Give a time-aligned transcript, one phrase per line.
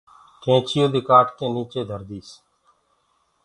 [0.45, 2.31] نيڪچي دي ڪآٽ ڪي نيڪچي دهردو هي۔